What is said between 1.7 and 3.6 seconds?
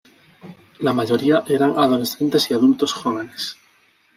adolescentes y adultos jóvenes.